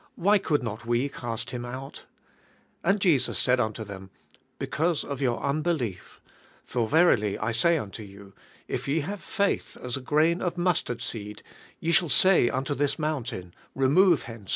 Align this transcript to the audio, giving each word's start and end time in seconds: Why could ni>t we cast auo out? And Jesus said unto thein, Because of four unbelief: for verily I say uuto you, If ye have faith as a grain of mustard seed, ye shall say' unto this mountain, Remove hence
Why 0.15 0.39
could 0.39 0.63
ni>t 0.63 0.81
we 0.87 1.09
cast 1.09 1.49
auo 1.53 1.63
out? 1.67 2.05
And 2.83 2.99
Jesus 2.99 3.37
said 3.37 3.59
unto 3.59 3.83
thein, 3.83 4.09
Because 4.57 5.03
of 5.03 5.19
four 5.19 5.43
unbelief: 5.43 6.19
for 6.65 6.87
verily 6.87 7.37
I 7.37 7.51
say 7.51 7.77
uuto 7.77 7.99
you, 8.07 8.33
If 8.67 8.87
ye 8.87 9.01
have 9.01 9.21
faith 9.21 9.77
as 9.77 9.97
a 9.97 10.01
grain 10.01 10.41
of 10.41 10.57
mustard 10.57 11.03
seed, 11.03 11.43
ye 11.79 11.91
shall 11.91 12.09
say' 12.09 12.49
unto 12.49 12.73
this 12.73 12.97
mountain, 12.97 13.53
Remove 13.75 14.23
hence 14.23 14.49